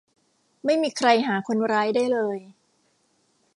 [0.65, 2.37] ไม่มีใครหาคนร้ายได้เลย